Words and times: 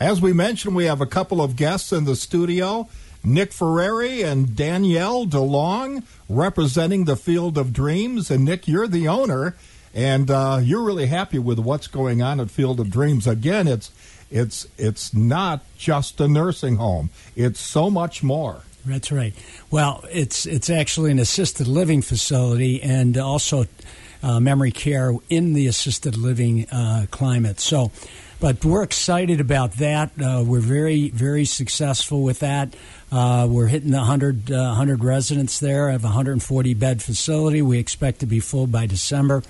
As 0.00 0.20
we 0.20 0.32
mentioned, 0.32 0.76
we 0.76 0.84
have 0.84 1.00
a 1.00 1.06
couple 1.06 1.42
of 1.42 1.56
guests 1.56 1.92
in 1.92 2.04
the 2.04 2.14
studio. 2.14 2.88
Nick 3.24 3.52
Ferrari 3.52 4.22
and 4.22 4.54
Danielle 4.54 5.26
DeLong 5.26 6.04
representing 6.28 7.04
the 7.04 7.16
Field 7.16 7.58
of 7.58 7.72
Dreams. 7.72 8.30
And 8.30 8.44
Nick, 8.44 8.68
you're 8.68 8.86
the 8.86 9.08
owner, 9.08 9.56
and 9.92 10.30
uh, 10.30 10.60
you're 10.62 10.84
really 10.84 11.06
happy 11.06 11.38
with 11.40 11.58
what's 11.58 11.88
going 11.88 12.22
on 12.22 12.38
at 12.38 12.50
Field 12.50 12.78
of 12.78 12.90
Dreams. 12.90 13.26
Again, 13.26 13.66
it's 13.66 13.90
it's 14.30 14.68
it's 14.76 15.12
not 15.12 15.62
just 15.76 16.20
a 16.20 16.28
nursing 16.28 16.76
home; 16.76 17.10
it's 17.34 17.60
so 17.60 17.90
much 17.90 18.22
more. 18.22 18.62
That's 18.86 19.10
right. 19.10 19.34
Well, 19.70 20.04
it's 20.10 20.46
it's 20.46 20.70
actually 20.70 21.10
an 21.10 21.18
assisted 21.18 21.66
living 21.66 22.02
facility 22.02 22.80
and 22.80 23.18
also 23.18 23.66
uh, 24.22 24.38
memory 24.38 24.70
care 24.70 25.12
in 25.28 25.54
the 25.54 25.66
assisted 25.66 26.16
living 26.16 26.68
uh, 26.70 27.06
climate. 27.10 27.58
So 27.60 27.90
but 28.40 28.64
we're 28.64 28.82
excited 28.82 29.40
about 29.40 29.72
that. 29.74 30.10
Uh, 30.20 30.44
we're 30.46 30.60
very, 30.60 31.08
very 31.10 31.44
successful 31.44 32.22
with 32.22 32.40
that. 32.40 32.74
Uh, 33.10 33.46
we're 33.50 33.66
hitting 33.66 33.90
the 33.90 33.98
100, 33.98 34.50
uh, 34.50 34.54
100 34.54 35.02
residents 35.02 35.58
there. 35.60 35.88
I 35.88 35.92
have 35.92 36.04
a 36.04 36.08
140 36.08 36.74
bed 36.74 37.02
facility. 37.02 37.62
We 37.62 37.78
expect 37.78 38.20
to 38.20 38.26
be 38.26 38.40
full 38.40 38.66
by 38.66 38.86
December. 38.86 39.42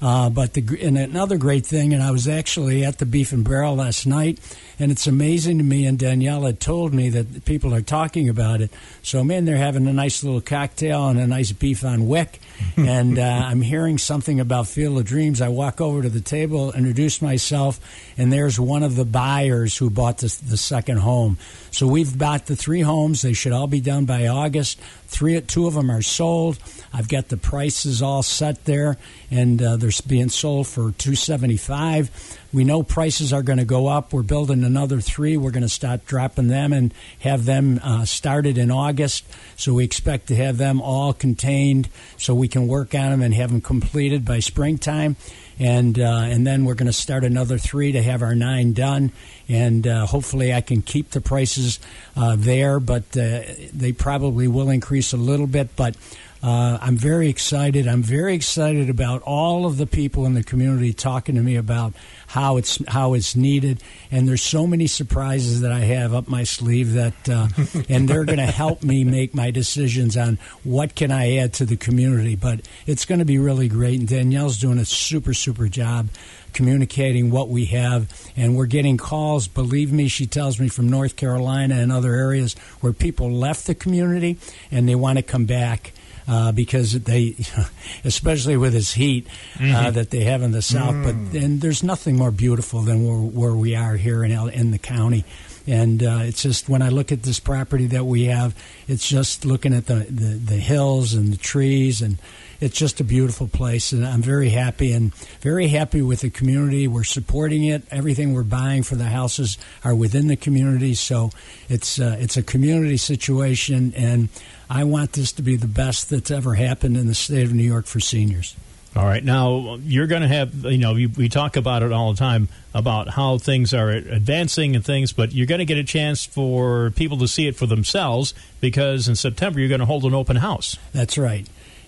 Uh, 0.00 0.28
but 0.28 0.52
the, 0.52 0.78
and 0.82 0.98
another 0.98 1.38
great 1.38 1.64
thing, 1.64 1.94
and 1.94 2.02
I 2.02 2.10
was 2.10 2.28
actually 2.28 2.84
at 2.84 2.98
the 2.98 3.06
Beef 3.06 3.32
and 3.32 3.44
Barrel 3.44 3.76
last 3.76 4.06
night, 4.06 4.38
and 4.78 4.92
it's 4.92 5.06
amazing 5.06 5.58
to 5.58 5.64
me. 5.64 5.86
And 5.86 5.98
Danielle 5.98 6.42
had 6.42 6.60
told 6.60 6.92
me 6.92 7.08
that 7.10 7.44
people 7.44 7.74
are 7.74 7.82
talking 7.82 8.28
about 8.28 8.60
it. 8.60 8.70
So, 9.02 9.24
man, 9.24 9.44
they're 9.44 9.56
having 9.56 9.86
a 9.86 9.92
nice 9.92 10.22
little 10.22 10.40
cocktail 10.40 11.08
and 11.08 11.18
a 11.18 11.26
nice 11.26 11.52
beef 11.52 11.84
on 11.84 12.00
weck. 12.02 12.38
and 12.76 13.18
uh, 13.18 13.22
I'm 13.22 13.60
hearing 13.60 13.98
something 13.98 14.40
about 14.40 14.66
Field 14.66 14.98
of 14.98 15.04
Dreams. 15.04 15.40
I 15.40 15.48
walk 15.48 15.80
over 15.80 16.02
to 16.02 16.08
the 16.08 16.20
table, 16.20 16.72
introduce 16.72 17.20
myself, 17.20 17.80
and 18.16 18.32
there's 18.32 18.58
one 18.58 18.82
of 18.82 18.96
the 18.96 19.04
buyers 19.04 19.76
who 19.76 19.90
bought 19.90 20.18
the, 20.18 20.34
the 20.48 20.56
second 20.56 20.98
home. 20.98 21.38
So 21.70 21.86
we've 21.86 22.16
bought 22.16 22.46
the 22.46 22.56
three 22.56 22.80
homes. 22.80 23.20
They 23.20 23.34
should 23.34 23.52
all 23.52 23.66
be 23.66 23.80
done 23.80 24.06
by 24.06 24.26
August. 24.26 24.80
Three, 25.08 25.40
two 25.42 25.66
of 25.66 25.74
them 25.74 25.90
are 25.90 26.00
sold. 26.00 26.58
I've 26.92 27.08
got 27.08 27.28
the 27.28 27.36
prices 27.36 28.00
all 28.00 28.22
set 28.22 28.64
there, 28.64 28.96
and 29.30 29.62
uh, 29.62 29.76
they're 29.76 29.90
being 30.06 30.30
sold 30.30 30.66
for 30.66 30.92
two 30.92 31.14
seventy 31.14 31.58
five. 31.58 32.10
We 32.56 32.64
know 32.64 32.82
prices 32.82 33.34
are 33.34 33.42
going 33.42 33.58
to 33.58 33.66
go 33.66 33.86
up. 33.86 34.14
We're 34.14 34.22
building 34.22 34.64
another 34.64 35.02
three. 35.02 35.36
We're 35.36 35.50
going 35.50 35.62
to 35.62 35.68
start 35.68 36.06
dropping 36.06 36.48
them 36.48 36.72
and 36.72 36.94
have 37.20 37.44
them 37.44 37.78
uh, 37.82 38.06
started 38.06 38.56
in 38.56 38.70
August. 38.70 39.26
So 39.56 39.74
we 39.74 39.84
expect 39.84 40.28
to 40.28 40.36
have 40.36 40.56
them 40.56 40.80
all 40.80 41.12
contained, 41.12 41.90
so 42.16 42.34
we 42.34 42.48
can 42.48 42.66
work 42.66 42.94
on 42.94 43.10
them 43.10 43.20
and 43.20 43.34
have 43.34 43.50
them 43.50 43.60
completed 43.60 44.24
by 44.24 44.40
springtime 44.40 45.16
and 45.58 45.98
uh, 45.98 46.24
and 46.24 46.46
then 46.46 46.64
we're 46.64 46.74
going 46.74 46.86
to 46.86 46.92
start 46.92 47.24
another 47.24 47.58
three 47.58 47.92
to 47.92 48.02
have 48.02 48.22
our 48.22 48.34
nine 48.34 48.72
done, 48.72 49.10
and 49.48 49.86
uh, 49.86 50.06
hopefully 50.06 50.52
I 50.52 50.60
can 50.60 50.82
keep 50.82 51.10
the 51.10 51.20
prices 51.20 51.78
uh, 52.14 52.36
there, 52.38 52.78
but 52.78 53.04
uh, 53.16 53.40
they 53.72 53.92
probably 53.92 54.48
will 54.48 54.70
increase 54.70 55.12
a 55.12 55.18
little 55.18 55.46
bit, 55.46 55.74
but. 55.76 55.96
Uh, 56.42 56.78
I'm 56.80 56.96
very 56.96 57.28
excited. 57.28 57.88
I'm 57.88 58.02
very 58.02 58.34
excited 58.34 58.90
about 58.90 59.22
all 59.22 59.66
of 59.66 59.78
the 59.78 59.86
people 59.86 60.26
in 60.26 60.34
the 60.34 60.42
community 60.42 60.92
talking 60.92 61.34
to 61.34 61.40
me 61.40 61.56
about 61.56 61.94
how 62.28 62.56
it's 62.56 62.82
how 62.88 63.14
it's 63.14 63.34
needed. 63.34 63.82
And 64.10 64.28
there's 64.28 64.42
so 64.42 64.66
many 64.66 64.86
surprises 64.86 65.62
that 65.62 65.72
I 65.72 65.80
have 65.80 66.14
up 66.14 66.28
my 66.28 66.44
sleeve 66.44 66.92
that, 66.92 67.28
uh, 67.28 67.48
and 67.88 68.08
they're 68.08 68.24
going 68.24 68.38
to 68.38 68.46
help 68.46 68.82
me 68.82 69.04
make 69.04 69.34
my 69.34 69.50
decisions 69.50 70.16
on 70.16 70.38
what 70.62 70.94
can 70.94 71.10
I 71.10 71.36
add 71.36 71.54
to 71.54 71.64
the 71.64 71.76
community. 71.76 72.36
But 72.36 72.60
it's 72.86 73.04
going 73.04 73.18
to 73.20 73.24
be 73.24 73.38
really 73.38 73.68
great. 73.68 73.98
And 73.98 74.08
Danielle's 74.08 74.58
doing 74.58 74.78
a 74.78 74.84
super 74.84 75.34
super 75.34 75.68
job 75.68 76.08
communicating 76.52 77.30
what 77.30 77.50
we 77.50 77.66
have, 77.66 78.10
and 78.34 78.56
we're 78.56 78.66
getting 78.66 78.96
calls. 78.96 79.46
Believe 79.46 79.92
me, 79.92 80.08
she 80.08 80.26
tells 80.26 80.58
me 80.58 80.68
from 80.68 80.88
North 80.88 81.16
Carolina 81.16 81.74
and 81.74 81.92
other 81.92 82.14
areas 82.14 82.54
where 82.80 82.94
people 82.94 83.30
left 83.30 83.66
the 83.66 83.74
community 83.74 84.38
and 84.70 84.88
they 84.88 84.94
want 84.94 85.18
to 85.18 85.22
come 85.22 85.44
back 85.44 85.92
uh, 86.28 86.52
because 86.52 86.92
they, 86.92 87.36
especially 88.04 88.56
with 88.56 88.72
this 88.72 88.92
heat 88.92 89.26
uh, 89.26 89.58
mm-hmm. 89.58 89.74
uh, 89.74 89.90
that 89.92 90.10
they 90.10 90.24
have 90.24 90.42
in 90.42 90.52
the 90.52 90.62
south. 90.62 90.94
Mm. 90.94 91.04
But 91.04 91.40
and 91.40 91.60
there's 91.60 91.82
nothing 91.82 92.16
more 92.16 92.30
beautiful 92.30 92.82
than 92.82 93.04
where, 93.06 93.18
where 93.18 93.54
we 93.54 93.74
are 93.74 93.96
here 93.96 94.24
in 94.24 94.32
in 94.50 94.70
the 94.70 94.78
county. 94.78 95.24
And 95.66 96.02
uh, 96.02 96.20
it's 96.22 96.42
just 96.42 96.68
when 96.68 96.82
I 96.82 96.90
look 96.90 97.10
at 97.12 97.22
this 97.22 97.40
property 97.40 97.86
that 97.86 98.04
we 98.04 98.24
have, 98.24 98.54
it's 98.86 99.08
just 99.08 99.44
looking 99.44 99.74
at 99.74 99.86
the, 99.86 100.06
the, 100.08 100.34
the 100.34 100.56
hills 100.56 101.14
and 101.14 101.32
the 101.32 101.36
trees 101.36 102.02
and 102.02 102.18
it's 102.60 102.78
just 102.78 103.00
a 103.00 103.04
beautiful 103.04 103.48
place, 103.48 103.92
and 103.92 104.06
I'm 104.06 104.22
very 104.22 104.48
happy 104.50 104.92
and 104.92 105.14
very 105.40 105.68
happy 105.68 106.00
with 106.00 106.20
the 106.20 106.30
community. 106.30 106.88
We're 106.88 107.04
supporting 107.04 107.64
it. 107.64 107.82
Everything 107.90 108.32
we're 108.32 108.44
buying 108.44 108.82
for 108.82 108.94
the 108.94 109.04
houses 109.04 109.58
are 109.84 109.94
within 109.94 110.28
the 110.28 110.36
community, 110.36 110.94
so 110.94 111.30
it's 111.68 112.00
uh, 112.00 112.16
it's 112.18 112.36
a 112.36 112.42
community 112.42 112.96
situation, 112.96 113.92
and 113.94 114.28
I 114.70 114.84
want 114.84 115.12
this 115.12 115.32
to 115.32 115.42
be 115.42 115.56
the 115.56 115.66
best 115.66 116.08
that's 116.08 116.30
ever 116.30 116.54
happened 116.54 116.96
in 116.96 117.06
the 117.06 117.14
state 117.14 117.44
of 117.44 117.52
New 117.52 117.62
York 117.62 117.86
for 117.86 118.00
seniors. 118.00 118.56
All 118.96 119.04
right. 119.04 119.22
Now, 119.22 119.78
you're 119.82 120.06
going 120.06 120.22
to 120.22 120.28
have, 120.28 120.64
you 120.64 120.78
know, 120.78 120.94
we, 120.94 121.06
we, 121.06 121.28
talk 121.28 121.56
about 121.56 121.82
it 121.82 121.92
all 121.92 122.12
the 122.14 122.18
time 122.18 122.48
about 122.72 123.10
how 123.10 123.36
things 123.36 123.74
are 123.74 123.90
advancing 123.90 124.74
and 124.74 124.82
things, 124.82 125.12
but 125.12 125.32
you're 125.32 125.46
going 125.46 125.58
to 125.58 125.66
get 125.66 125.76
a 125.76 125.84
chance 125.84 126.24
for 126.24 126.90
people 126.92 127.18
to 127.18 127.28
see 127.28 127.46
it 127.46 127.56
for 127.56 127.66
themselves 127.66 128.32
because 128.58 129.06
in 129.06 129.14
September 129.14 129.60
you're 129.60 129.68
going 129.68 129.80
to 129.80 129.86
hold 129.86 130.04
an 130.04 130.14
open 130.14 130.36
house. 130.36 130.78
That's 130.94 131.18
right. 131.18 131.46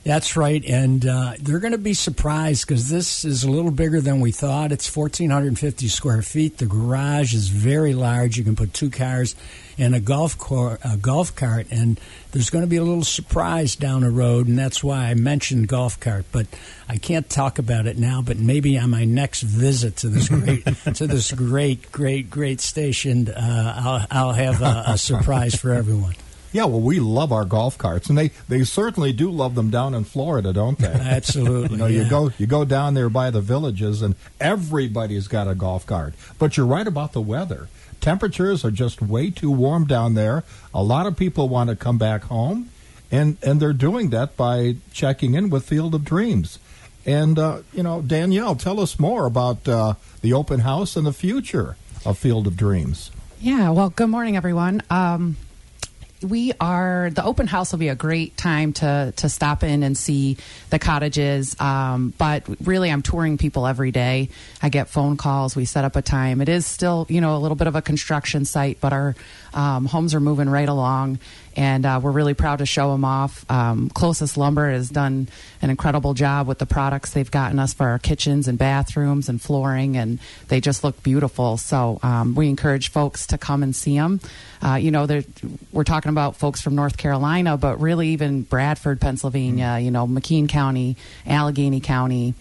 That's 0.08 0.38
right, 0.38 0.64
and 0.64 1.04
uh, 1.04 1.34
they're 1.38 1.58
going 1.58 1.72
to 1.72 1.76
be 1.76 1.92
surprised 1.92 2.66
because 2.66 2.88
this 2.88 3.26
is 3.26 3.44
a 3.44 3.50
little 3.50 3.70
bigger 3.70 4.00
than 4.00 4.20
we 4.20 4.32
thought. 4.32 4.72
It's 4.72 4.96
1,450 4.96 5.86
square 5.88 6.22
feet. 6.22 6.56
The 6.56 6.64
garage 6.64 7.34
is 7.34 7.48
very 7.48 7.92
large. 7.92 8.38
You 8.38 8.42
can 8.42 8.56
put 8.56 8.72
two 8.72 8.88
cars 8.88 9.36
and 9.76 9.94
a 9.94 10.00
golf 10.00 10.38
car, 10.38 10.78
a 10.82 10.96
golf 10.96 11.36
cart, 11.36 11.66
and 11.70 12.00
there's 12.32 12.48
going 12.48 12.64
to 12.64 12.66
be 12.66 12.76
a 12.76 12.82
little 12.82 13.04
surprise 13.04 13.76
down 13.76 14.00
the 14.00 14.10
road, 14.10 14.48
and 14.48 14.58
that's 14.58 14.82
why 14.82 15.08
I 15.08 15.12
mentioned 15.12 15.68
golf 15.68 16.00
cart. 16.00 16.24
But 16.32 16.46
I 16.88 16.96
can't 16.96 17.28
talk 17.28 17.58
about 17.58 17.86
it 17.86 17.98
now. 17.98 18.22
But 18.22 18.38
maybe 18.38 18.78
on 18.78 18.88
my 18.88 19.04
next 19.04 19.42
visit 19.42 19.96
to 19.96 20.08
this 20.08 20.30
great 20.30 20.64
to 20.94 21.06
this 21.06 21.32
great, 21.32 21.92
great, 21.92 22.30
great 22.30 22.62
station, 22.62 23.28
uh, 23.28 24.06
I'll, 24.10 24.28
I'll 24.28 24.32
have 24.32 24.62
a, 24.62 24.84
a 24.86 24.96
surprise 24.96 25.54
for 25.54 25.74
everyone. 25.74 26.14
Yeah, 26.52 26.64
well, 26.64 26.80
we 26.80 26.98
love 26.98 27.32
our 27.32 27.44
golf 27.44 27.76
carts, 27.76 28.08
and 28.08 28.16
they, 28.16 28.28
they 28.48 28.64
certainly 28.64 29.12
do 29.12 29.30
love 29.30 29.54
them 29.54 29.70
down 29.70 29.94
in 29.94 30.04
Florida, 30.04 30.52
don't 30.52 30.78
they? 30.78 30.86
Absolutely. 30.92 31.70
you 31.72 31.76
know, 31.76 31.86
yeah. 31.86 32.02
you 32.02 32.10
go 32.10 32.30
you 32.38 32.46
go 32.46 32.64
down 32.64 32.94
there 32.94 33.10
by 33.10 33.30
the 33.30 33.40
villages, 33.40 34.02
and 34.02 34.14
everybody's 34.40 35.28
got 35.28 35.48
a 35.48 35.54
golf 35.54 35.86
cart. 35.86 36.14
But 36.38 36.56
you're 36.56 36.66
right 36.66 36.86
about 36.86 37.12
the 37.12 37.20
weather. 37.20 37.68
Temperatures 38.00 38.64
are 38.64 38.70
just 38.70 39.02
way 39.02 39.30
too 39.30 39.50
warm 39.50 39.86
down 39.86 40.14
there. 40.14 40.44
A 40.72 40.82
lot 40.82 41.06
of 41.06 41.16
people 41.16 41.48
want 41.48 41.68
to 41.70 41.76
come 41.76 41.98
back 41.98 42.24
home, 42.24 42.70
and 43.10 43.36
and 43.42 43.60
they're 43.60 43.72
doing 43.72 44.10
that 44.10 44.36
by 44.36 44.76
checking 44.92 45.34
in 45.34 45.50
with 45.50 45.66
Field 45.66 45.94
of 45.94 46.04
Dreams. 46.04 46.58
And 47.04 47.38
uh, 47.38 47.62
you 47.72 47.82
know, 47.82 48.00
Danielle, 48.00 48.54
tell 48.54 48.80
us 48.80 48.98
more 48.98 49.26
about 49.26 49.68
uh, 49.68 49.94
the 50.22 50.32
open 50.32 50.60
house 50.60 50.96
and 50.96 51.06
the 51.06 51.12
future 51.12 51.76
of 52.06 52.16
Field 52.18 52.46
of 52.46 52.56
Dreams. 52.56 53.10
Yeah. 53.40 53.70
Well, 53.70 53.90
good 53.90 54.08
morning, 54.08 54.36
everyone. 54.36 54.82
Um, 54.90 55.36
we 56.22 56.52
are 56.60 57.10
the 57.10 57.24
open 57.24 57.46
house 57.46 57.72
will 57.72 57.78
be 57.78 57.88
a 57.88 57.94
great 57.94 58.36
time 58.36 58.72
to 58.72 59.12
to 59.16 59.28
stop 59.28 59.62
in 59.62 59.82
and 59.82 59.96
see 59.96 60.36
the 60.70 60.78
cottages 60.78 61.58
um, 61.60 62.12
but 62.18 62.44
really 62.66 62.90
i'm 62.90 63.02
touring 63.02 63.38
people 63.38 63.66
every 63.66 63.90
day 63.90 64.28
i 64.62 64.68
get 64.68 64.88
phone 64.88 65.16
calls 65.16 65.54
we 65.54 65.64
set 65.64 65.84
up 65.84 65.96
a 65.96 66.02
time 66.02 66.40
it 66.40 66.48
is 66.48 66.66
still 66.66 67.06
you 67.08 67.20
know 67.20 67.36
a 67.36 67.38
little 67.38 67.56
bit 67.56 67.66
of 67.66 67.76
a 67.76 67.82
construction 67.82 68.44
site 68.44 68.80
but 68.80 68.92
our 68.92 69.14
um, 69.54 69.86
homes 69.86 70.14
are 70.14 70.20
moving 70.20 70.48
right 70.48 70.68
along 70.68 71.18
and 71.58 71.84
uh, 71.84 71.98
we're 72.00 72.12
really 72.12 72.34
proud 72.34 72.60
to 72.60 72.66
show 72.66 72.92
them 72.92 73.04
off. 73.04 73.44
Um, 73.50 73.90
Closest 73.90 74.36
Lumber 74.36 74.70
has 74.70 74.88
done 74.88 75.28
an 75.60 75.70
incredible 75.70 76.14
job 76.14 76.46
with 76.46 76.58
the 76.58 76.66
products 76.66 77.12
they've 77.12 77.28
gotten 77.28 77.58
us 77.58 77.74
for 77.74 77.88
our 77.88 77.98
kitchens 77.98 78.46
and 78.46 78.56
bathrooms 78.56 79.28
and 79.28 79.42
flooring, 79.42 79.96
and 79.96 80.20
they 80.46 80.60
just 80.60 80.84
look 80.84 81.02
beautiful. 81.02 81.56
So 81.56 81.98
um, 82.04 82.36
we 82.36 82.48
encourage 82.48 82.92
folks 82.92 83.26
to 83.28 83.38
come 83.38 83.64
and 83.64 83.74
see 83.74 83.96
them. 83.98 84.20
Uh, 84.64 84.74
you 84.74 84.92
know, 84.92 85.08
we're 85.72 85.82
talking 85.82 86.07
about 86.08 86.36
folks 86.36 86.60
from 86.60 86.74
North 86.74 86.96
Carolina, 86.96 87.56
but 87.56 87.80
really 87.80 88.08
even 88.08 88.42
Bradford, 88.42 89.00
Pennsylvania, 89.00 89.64
mm-hmm. 89.64 89.84
you 89.84 89.90
know, 89.90 90.06
McKean 90.06 90.48
County, 90.48 90.96
Allegheny 91.26 91.80
County. 91.80 92.34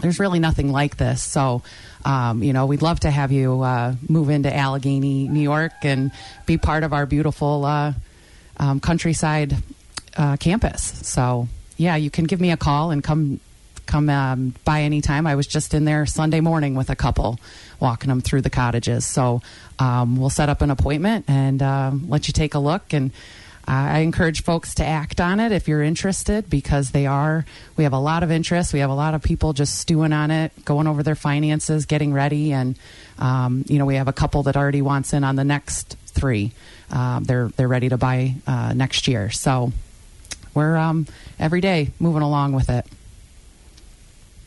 There's 0.00 0.18
really 0.18 0.40
nothing 0.40 0.72
like 0.72 0.96
this. 0.96 1.22
So, 1.22 1.62
um, 2.04 2.42
you 2.42 2.52
know, 2.52 2.66
we'd 2.66 2.82
love 2.82 3.00
to 3.00 3.10
have 3.10 3.30
you 3.30 3.62
uh, 3.62 3.94
move 4.08 4.30
into 4.30 4.50
Allegany, 4.50 5.28
New 5.28 5.40
York, 5.40 5.72
and 5.82 6.10
be 6.44 6.58
part 6.58 6.82
of 6.82 6.92
our 6.92 7.06
beautiful 7.06 7.64
uh, 7.64 7.92
um, 8.56 8.80
countryside 8.80 9.56
uh, 10.16 10.36
campus. 10.36 10.82
So 11.06 11.48
yeah, 11.76 11.96
you 11.96 12.10
can 12.10 12.24
give 12.24 12.40
me 12.40 12.50
a 12.50 12.56
call 12.56 12.90
and 12.90 13.02
come 13.02 13.40
come 13.86 14.08
um, 14.08 14.54
by 14.64 14.82
anytime. 14.82 15.26
I 15.26 15.34
was 15.34 15.46
just 15.46 15.74
in 15.74 15.84
there 15.84 16.06
Sunday 16.06 16.40
morning 16.40 16.74
with 16.74 16.90
a 16.90 16.96
couple, 16.96 17.38
walking 17.80 18.08
them 18.08 18.20
through 18.20 18.42
the 18.42 18.50
cottages. 18.50 19.04
So 19.06 19.42
um, 19.78 20.16
we'll 20.16 20.30
set 20.30 20.48
up 20.48 20.62
an 20.62 20.70
appointment 20.70 21.26
and 21.28 21.62
um, 21.62 22.08
let 22.08 22.28
you 22.28 22.32
take 22.32 22.54
a 22.54 22.58
look. 22.58 22.92
And 22.92 23.10
I 23.66 24.00
encourage 24.00 24.42
folks 24.42 24.74
to 24.76 24.84
act 24.84 25.20
on 25.20 25.38
it 25.38 25.52
if 25.52 25.68
you're 25.68 25.82
interested 25.82 26.50
because 26.50 26.90
they 26.90 27.06
are. 27.06 27.44
We 27.76 27.84
have 27.84 27.92
a 27.92 27.98
lot 27.98 28.22
of 28.22 28.30
interest. 28.30 28.72
We 28.72 28.80
have 28.80 28.90
a 28.90 28.94
lot 28.94 29.14
of 29.14 29.22
people 29.22 29.52
just 29.52 29.78
stewing 29.78 30.12
on 30.12 30.30
it, 30.30 30.52
going 30.64 30.86
over 30.86 31.02
their 31.02 31.14
finances, 31.14 31.86
getting 31.86 32.12
ready, 32.12 32.52
and 32.52 32.76
um, 33.18 33.64
you 33.68 33.78
know 33.78 33.86
we 33.86 33.94
have 33.94 34.08
a 34.08 34.12
couple 34.12 34.42
that 34.44 34.56
already 34.56 34.82
wants 34.82 35.12
in 35.12 35.22
on 35.22 35.36
the 35.36 35.44
next 35.44 35.96
three. 36.06 36.52
Uh, 36.90 37.20
they're 37.20 37.48
they're 37.56 37.68
ready 37.68 37.88
to 37.88 37.96
buy 37.96 38.34
uh, 38.46 38.72
next 38.74 39.06
year. 39.06 39.30
So 39.30 39.72
we're 40.54 40.76
um, 40.76 41.06
every 41.38 41.60
day 41.60 41.92
moving 42.00 42.22
along 42.22 42.52
with 42.52 42.68
it. 42.68 42.84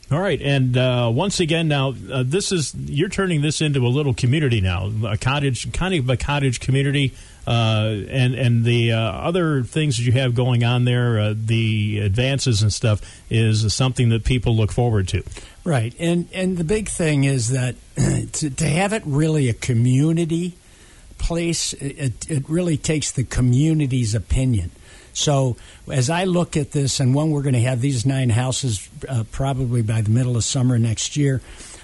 All 0.08 0.20
right, 0.20 0.40
and 0.40 0.76
uh, 0.76 1.10
once 1.12 1.40
again, 1.40 1.66
now 1.66 1.92
uh, 2.12 2.22
this 2.24 2.52
is 2.52 2.72
you're 2.76 3.08
turning 3.08 3.42
this 3.42 3.60
into 3.60 3.84
a 3.84 3.88
little 3.88 4.14
community 4.14 4.60
now, 4.60 4.88
a 5.04 5.16
cottage, 5.16 5.72
kind 5.72 5.94
of 5.94 6.08
a 6.08 6.16
cottage 6.16 6.60
community, 6.60 7.12
uh, 7.44 7.90
and 8.08 8.34
and 8.34 8.64
the 8.64 8.92
uh, 8.92 8.98
other 9.00 9.64
things 9.64 9.96
that 9.96 10.04
you 10.04 10.12
have 10.12 10.36
going 10.36 10.62
on 10.62 10.84
there, 10.84 11.18
uh, 11.18 11.34
the 11.36 11.98
advances 11.98 12.62
and 12.62 12.72
stuff, 12.72 13.00
is 13.30 13.74
something 13.74 14.10
that 14.10 14.22
people 14.22 14.54
look 14.54 14.70
forward 14.70 15.08
to. 15.08 15.24
Right, 15.64 15.92
and 15.98 16.28
and 16.32 16.56
the 16.56 16.62
big 16.62 16.88
thing 16.88 17.24
is 17.24 17.48
that 17.48 17.74
to, 18.32 18.50
to 18.50 18.64
have 18.64 18.92
it 18.92 19.02
really 19.04 19.48
a 19.48 19.54
community 19.54 20.56
place, 21.18 21.72
it, 21.72 22.30
it 22.30 22.48
really 22.48 22.76
takes 22.76 23.10
the 23.10 23.24
community's 23.24 24.14
opinion. 24.14 24.70
So 25.16 25.56
as 25.90 26.10
I 26.10 26.24
look 26.24 26.56
at 26.56 26.72
this, 26.72 27.00
and 27.00 27.14
when 27.14 27.30
we're 27.30 27.42
going 27.42 27.54
to 27.54 27.60
have 27.60 27.80
these 27.80 28.04
nine 28.04 28.28
houses, 28.28 28.86
uh, 29.08 29.24
probably 29.32 29.80
by 29.80 30.02
the 30.02 30.10
middle 30.10 30.36
of 30.36 30.44
summer 30.44 30.78
next 30.78 31.16
year, 31.16 31.40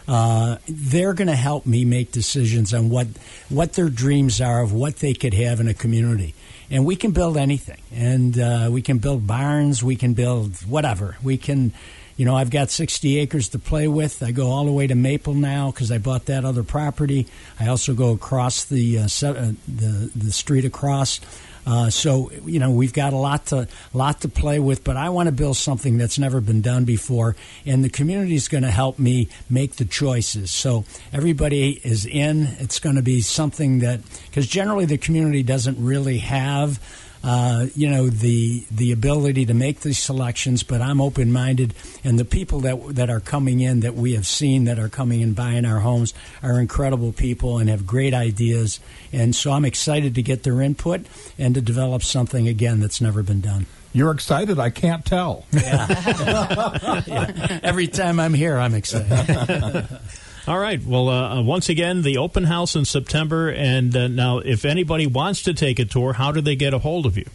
uh, 0.06 0.56
they're 0.68 1.14
going 1.14 1.28
to 1.28 1.34
help 1.34 1.64
me 1.64 1.86
make 1.86 2.12
decisions 2.12 2.74
on 2.74 2.90
what 2.90 3.06
what 3.48 3.72
their 3.72 3.88
dreams 3.88 4.40
are 4.40 4.60
of 4.62 4.72
what 4.72 4.96
they 4.96 5.14
could 5.14 5.32
have 5.32 5.60
in 5.60 5.68
a 5.68 5.74
community. 5.74 6.34
And 6.70 6.84
we 6.84 6.94
can 6.94 7.12
build 7.12 7.36
anything, 7.38 7.80
and 7.90 8.38
uh, 8.38 8.68
we 8.70 8.82
can 8.82 8.98
build 8.98 9.26
barns, 9.26 9.82
we 9.82 9.96
can 9.96 10.12
build 10.12 10.56
whatever, 10.66 11.16
we 11.22 11.38
can. 11.38 11.72
You 12.16 12.24
know, 12.24 12.36
I've 12.36 12.50
got 12.50 12.70
60 12.70 13.18
acres 13.18 13.48
to 13.50 13.58
play 13.58 13.88
with. 13.88 14.22
I 14.22 14.32
go 14.32 14.50
all 14.50 14.66
the 14.66 14.72
way 14.72 14.86
to 14.86 14.94
Maple 14.94 15.34
now 15.34 15.70
because 15.70 15.90
I 15.90 15.98
bought 15.98 16.26
that 16.26 16.44
other 16.44 16.62
property. 16.62 17.26
I 17.58 17.68
also 17.68 17.94
go 17.94 18.12
across 18.12 18.64
the 18.64 18.98
uh, 18.98 19.02
uh, 19.02 19.52
the 19.66 20.10
the 20.14 20.32
street 20.32 20.64
across. 20.64 21.20
Uh, 21.64 21.88
so 21.90 22.30
you 22.44 22.58
know 22.58 22.70
we've 22.70 22.92
got 22.92 23.12
a 23.12 23.16
lot 23.16 23.46
to 23.46 23.68
lot 23.94 24.20
to 24.22 24.28
play 24.28 24.58
with, 24.58 24.82
but 24.82 24.96
I 24.96 25.10
want 25.10 25.28
to 25.28 25.32
build 25.32 25.56
something 25.56 25.96
that's 25.96 26.18
never 26.18 26.40
been 26.40 26.60
done 26.60 26.84
before, 26.84 27.36
and 27.64 27.84
the 27.84 27.88
community 27.88 28.34
is 28.34 28.48
going 28.48 28.64
to 28.64 28.70
help 28.70 28.98
me 28.98 29.28
make 29.48 29.76
the 29.76 29.84
choices. 29.84 30.50
So 30.50 30.84
everybody 31.12 31.80
is 31.84 32.04
in. 32.04 32.48
It's 32.58 32.80
going 32.80 32.96
to 32.96 33.02
be 33.02 33.20
something 33.20 33.78
that 33.78 34.00
because 34.26 34.48
generally 34.48 34.86
the 34.86 34.98
community 34.98 35.44
doesn't 35.44 35.82
really 35.82 36.18
have 36.18 36.80
uh, 37.22 37.66
you 37.74 37.88
know 37.88 38.08
the 38.08 38.64
the 38.70 38.92
ability 38.92 39.46
to 39.46 39.54
make 39.54 39.80
these 39.80 39.98
selections, 39.98 40.62
but 40.62 40.80
I'm 40.80 41.00
open 41.00 41.32
minded, 41.32 41.74
and 42.02 42.18
the 42.18 42.24
people 42.24 42.60
that 42.60 42.94
that 42.94 43.10
are 43.10 43.20
coming 43.20 43.60
in 43.60 43.80
that 43.80 43.94
we 43.94 44.14
have 44.14 44.26
seen 44.26 44.64
that 44.64 44.78
are 44.78 44.88
coming 44.88 45.22
and 45.22 45.34
buying 45.34 45.64
our 45.64 45.80
homes 45.80 46.14
are 46.42 46.60
incredible 46.60 47.12
people 47.12 47.58
and 47.58 47.68
have 47.68 47.86
great 47.86 48.14
ideas, 48.14 48.80
and 49.12 49.34
so 49.34 49.52
I'm 49.52 49.64
excited 49.64 50.14
to 50.16 50.22
get 50.22 50.42
their 50.42 50.60
input 50.60 51.06
and 51.38 51.54
to 51.54 51.60
develop 51.60 52.02
something 52.02 52.48
again 52.48 52.80
that's 52.80 53.00
never 53.00 53.22
been 53.22 53.40
done. 53.40 53.66
You're 53.92 54.12
excited? 54.12 54.58
I 54.58 54.70
can't 54.70 55.04
tell. 55.04 55.44
Yeah. 55.52 55.86
yeah. 57.06 57.60
Every 57.62 57.88
time 57.88 58.18
I'm 58.18 58.34
here, 58.34 58.56
I'm 58.56 58.74
excited. 58.74 59.86
All 60.48 60.58
right. 60.58 60.82
Well, 60.84 61.08
uh, 61.08 61.38
uh, 61.38 61.42
once 61.42 61.68
again, 61.68 62.02
the 62.02 62.18
open 62.18 62.44
house 62.44 62.74
in 62.74 62.84
September. 62.84 63.50
And 63.50 63.94
uh, 63.94 64.08
now, 64.08 64.38
if 64.38 64.64
anybody 64.64 65.06
wants 65.06 65.42
to 65.44 65.54
take 65.54 65.78
a 65.78 65.84
tour, 65.84 66.14
how 66.14 66.32
do 66.32 66.40
they 66.40 66.56
get 66.56 66.74
a 66.74 66.78
hold 66.78 67.06
of 67.06 67.16
you? 67.16 67.26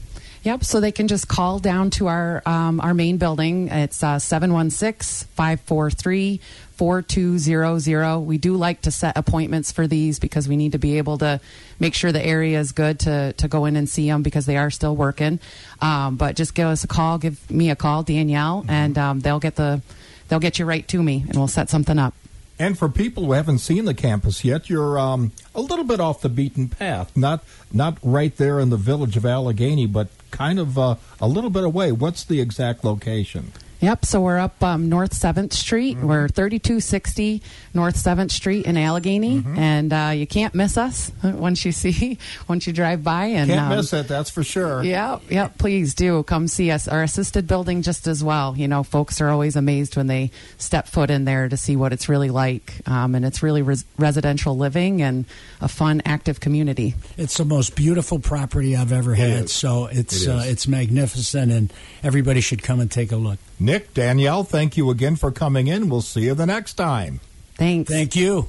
Yep. 0.43 0.63
So 0.63 0.79
they 0.79 0.91
can 0.91 1.07
just 1.07 1.27
call 1.27 1.59
down 1.59 1.89
to 1.91 2.07
our 2.07 2.41
um, 2.45 2.79
our 2.79 2.93
main 2.93 3.17
building. 3.17 3.67
It's 3.69 4.03
uh, 4.03 4.19
716 4.19 5.27
543 5.35 6.39
4200. 6.77 8.19
We 8.19 8.37
do 8.37 8.55
like 8.55 8.81
to 8.81 8.91
set 8.91 9.17
appointments 9.17 9.71
for 9.71 9.87
these 9.87 10.19
because 10.19 10.47
we 10.47 10.55
need 10.55 10.73
to 10.73 10.77
be 10.77 10.99
able 10.99 11.17
to 11.17 11.41
make 11.79 11.95
sure 11.95 12.11
the 12.11 12.23
area 12.23 12.59
is 12.59 12.71
good 12.71 12.99
to, 13.01 13.33
to 13.33 13.47
go 13.47 13.65
in 13.65 13.75
and 13.75 13.89
see 13.89 14.07
them 14.07 14.21
because 14.21 14.45
they 14.45 14.57
are 14.57 14.69
still 14.69 14.95
working. 14.95 15.39
Um, 15.81 16.17
but 16.17 16.35
just 16.35 16.53
give 16.53 16.67
us 16.67 16.83
a 16.83 16.87
call, 16.87 17.17
give 17.17 17.49
me 17.49 17.71
a 17.71 17.75
call, 17.75 18.03
Danielle, 18.03 18.61
mm-hmm. 18.61 18.69
and 18.69 18.97
um, 18.97 19.19
they'll 19.21 19.39
get 19.39 19.55
the 19.55 19.81
they'll 20.27 20.39
get 20.39 20.59
you 20.59 20.65
right 20.65 20.87
to 20.89 21.01
me 21.01 21.23
and 21.27 21.35
we'll 21.35 21.47
set 21.47 21.69
something 21.69 21.97
up. 21.97 22.13
And 22.59 22.77
for 22.77 22.89
people 22.89 23.25
who 23.25 23.31
haven't 23.33 23.59
seen 23.59 23.85
the 23.85 23.93
campus 23.93 24.43
yet, 24.43 24.69
you're 24.69 24.97
um, 24.97 25.31
a 25.53 25.61
little 25.61 25.85
bit 25.85 25.99
off 25.99 26.21
the 26.21 26.29
beaten 26.29 26.69
path. 26.69 27.15
Not 27.15 27.43
not 27.71 27.97
right 28.01 28.35
there 28.35 28.59
in 28.59 28.69
the 28.69 28.77
village 28.77 29.15
of 29.15 29.23
Allegany, 29.23 29.91
but 29.91 30.07
kind 30.31 30.59
of 30.59 30.77
uh, 30.77 30.95
a 31.21 31.27
little 31.27 31.51
bit 31.51 31.63
away. 31.63 31.91
What's 31.91 32.23
the 32.23 32.41
exact 32.41 32.83
location? 32.83 33.51
Yep. 33.79 34.05
So 34.05 34.21
we're 34.21 34.39
up 34.39 34.61
um, 34.63 34.89
North 34.89 35.13
Seventh 35.13 35.53
Street. 35.53 35.97
Mm-hmm. 35.97 36.07
We're 36.07 36.27
thirty 36.27 36.59
two 36.59 36.79
sixty 36.79 37.41
North 37.73 37.95
Seventh 37.95 38.31
Street 38.31 38.65
in 38.65 38.75
Allegany, 38.75 39.41
mm-hmm. 39.41 39.57
and 39.57 39.93
uh, 39.93 40.11
you 40.15 40.25
can't 40.25 40.55
miss 40.55 40.77
us 40.77 41.11
once 41.23 41.63
you 41.65 41.71
see 41.71 42.17
once 42.47 42.65
you 42.67 42.73
drive 42.73 43.03
by. 43.03 43.25
And 43.25 43.49
can't 43.49 43.71
um, 43.71 43.77
miss 43.77 43.93
it. 43.93 44.07
That's 44.07 44.29
for 44.29 44.43
sure. 44.43 44.83
Yeah. 44.83 45.19
Yeah. 45.29 45.49
Please 45.49 45.93
do 45.93 46.23
come 46.23 46.47
see 46.47 46.71
us. 46.71 46.87
Our 46.87 47.03
assisted 47.03 47.47
building 47.47 47.81
just 47.81 48.07
as 48.07 48.23
well. 48.23 48.55
You 48.57 48.67
know, 48.67 48.83
folks 48.83 49.21
are 49.21 49.29
always 49.29 49.55
amazed 49.55 49.95
when 49.95 50.07
they 50.07 50.31
step 50.57 50.87
foot 50.87 51.09
in 51.09 51.25
there 51.25 51.47
to 51.47 51.57
see 51.57 51.75
what 51.75 51.93
it's 51.93 52.09
really 52.09 52.29
like, 52.29 52.73
um, 52.87 53.15
and 53.15 53.25
it's 53.25 53.43
really 53.43 53.61
res- 53.61 53.85
residential 53.97 54.57
living 54.57 55.01
and 55.01 55.25
a 55.61 55.67
fun, 55.67 56.01
active 56.05 56.39
community. 56.39 56.95
It's 57.17 57.37
the 57.37 57.45
most 57.45 57.75
beautiful 57.75 58.19
property 58.19 58.75
I've 58.75 58.91
ever 58.91 59.15
had. 59.15 59.49
So 59.49 59.85
it's 59.85 60.25
it 60.25 60.29
uh, 60.29 60.41
it's 60.43 60.67
magnificent, 60.67 61.51
and 61.51 61.73
everybody 62.03 62.41
should 62.41 62.63
come 62.63 62.79
and 62.79 62.91
take 62.91 63.11
a 63.11 63.17
look. 63.17 63.39
Nick, 63.59 63.93
Danielle, 63.93 64.43
thank 64.43 64.77
you 64.77 64.89
again 64.91 65.15
for 65.15 65.31
coming 65.31 65.67
in. 65.67 65.89
We'll 65.89 66.01
see 66.01 66.25
you 66.25 66.35
the 66.35 66.45
next 66.45 66.73
time. 66.73 67.19
Thanks. 67.55 67.89
Thank 67.89 68.15
you. 68.15 68.45